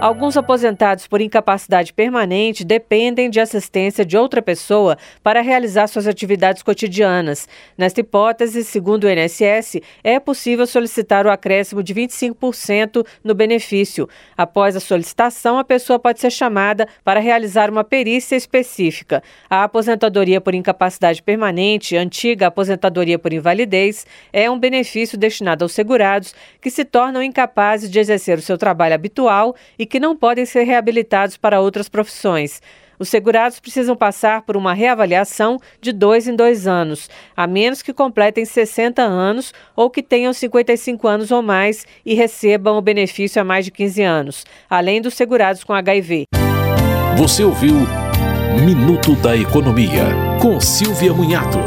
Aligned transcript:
Alguns 0.00 0.36
aposentados 0.36 1.08
por 1.08 1.20
incapacidade 1.20 1.92
permanente 1.92 2.64
dependem 2.64 3.28
de 3.28 3.40
assistência 3.40 4.06
de 4.06 4.16
outra 4.16 4.40
pessoa 4.40 4.96
para 5.24 5.40
realizar 5.40 5.88
suas 5.88 6.06
atividades 6.06 6.62
cotidianas. 6.62 7.48
Nesta 7.76 8.00
hipótese, 8.00 8.62
segundo 8.62 9.04
o 9.04 9.10
INSS, 9.10 9.80
é 10.04 10.20
possível 10.20 10.68
solicitar 10.68 11.26
o 11.26 11.30
acréscimo 11.30 11.82
de 11.82 11.92
25% 11.92 13.04
no 13.24 13.34
benefício. 13.34 14.08
Após 14.36 14.76
a 14.76 14.80
solicitação, 14.80 15.58
a 15.58 15.64
pessoa 15.64 15.98
pode 15.98 16.20
ser 16.20 16.30
chamada 16.30 16.86
para 17.02 17.18
realizar 17.18 17.68
uma 17.68 17.82
perícia 17.82 18.36
específica. 18.36 19.20
A 19.50 19.64
aposentadoria 19.64 20.40
por 20.40 20.54
incapacidade 20.54 21.20
permanente, 21.20 21.96
antiga 21.96 22.46
aposentadoria 22.46 23.18
por 23.18 23.32
invalidez, 23.32 24.06
é 24.32 24.48
um 24.48 24.60
benefício 24.60 25.18
destinado 25.18 25.64
aos 25.64 25.72
segurados 25.72 26.36
que 26.60 26.70
se 26.70 26.84
tornam 26.84 27.20
incapazes 27.20 27.90
de 27.90 27.98
exercer 27.98 28.38
o 28.38 28.42
seu 28.42 28.56
trabalho 28.56 28.94
habitual 28.94 29.56
e 29.76 29.87
que 29.88 29.98
não 29.98 30.16
podem 30.16 30.46
ser 30.46 30.62
reabilitados 30.62 31.36
para 31.36 31.60
outras 31.60 31.88
profissões. 31.88 32.60
Os 32.98 33.08
segurados 33.08 33.60
precisam 33.60 33.96
passar 33.96 34.42
por 34.42 34.56
uma 34.56 34.74
reavaliação 34.74 35.58
de 35.80 35.92
dois 35.92 36.26
em 36.26 36.34
dois 36.34 36.66
anos, 36.66 37.08
a 37.36 37.46
menos 37.46 37.80
que 37.80 37.92
completem 37.92 38.44
60 38.44 39.02
anos 39.02 39.52
ou 39.76 39.88
que 39.88 40.02
tenham 40.02 40.32
55 40.32 41.06
anos 41.06 41.30
ou 41.30 41.40
mais 41.40 41.86
e 42.04 42.14
recebam 42.14 42.76
o 42.76 42.82
benefício 42.82 43.40
há 43.40 43.44
mais 43.44 43.64
de 43.64 43.70
15 43.70 44.02
anos, 44.02 44.44
além 44.68 45.00
dos 45.00 45.14
segurados 45.14 45.62
com 45.62 45.72
HIV. 45.72 46.24
Você 47.16 47.44
ouviu 47.44 47.74
Minuto 48.64 49.14
da 49.16 49.36
Economia, 49.36 50.06
com 50.40 50.60
Silvia 50.60 51.12
Munhato. 51.12 51.58